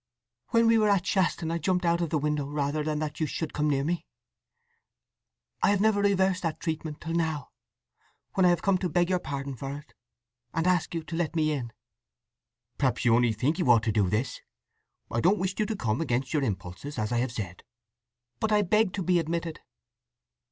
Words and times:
"When 0.47 0.65
we 0.65 0.79
were 0.79 0.89
at 0.89 1.05
Shaston 1.05 1.51
I 1.51 1.59
jumped 1.59 1.85
out 1.85 2.01
of 2.01 2.09
the 2.09 2.17
window 2.17 2.47
rather 2.47 2.81
than 2.83 2.97
that 2.97 3.19
you 3.19 3.27
should 3.27 3.53
come 3.53 3.69
near 3.69 3.83
me. 3.83 4.03
I 5.61 5.69
have 5.69 5.79
never 5.79 6.01
reversed 6.01 6.41
that 6.41 6.59
treatment 6.59 6.99
till 7.01 7.13
now—when 7.13 8.43
I 8.43 8.49
have 8.49 8.63
come 8.63 8.79
to 8.79 8.89
beg 8.89 9.11
your 9.11 9.19
pardon 9.19 9.55
for 9.55 9.77
it, 9.77 9.93
and 10.55 10.65
ask 10.65 10.95
you 10.95 11.03
to 11.03 11.15
let 11.15 11.35
me 11.35 11.51
in." 11.51 11.71
"Perhaps 12.79 13.05
you 13.05 13.13
only 13.15 13.31
think 13.31 13.59
you 13.59 13.69
ought 13.69 13.83
to 13.83 13.91
do 13.91 14.09
this? 14.09 14.41
I 15.11 15.21
don't 15.21 15.37
wish 15.37 15.53
you 15.59 15.67
to 15.67 15.75
come 15.75 16.01
against 16.01 16.33
your 16.33 16.41
impulses, 16.41 16.97
as 16.97 17.11
I 17.11 17.19
have 17.19 17.31
said." 17.31 17.63
"But 18.39 18.51
I 18.51 18.63
beg 18.63 18.93
to 18.93 19.03
be 19.03 19.19
admitted." 19.19 19.59